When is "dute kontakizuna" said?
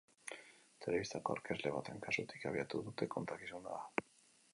2.87-3.77